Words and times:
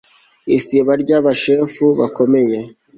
isiba 0.57 0.91
ry 1.01 1.11
abashefu 1.19 1.83
bakomeye 1.99 2.57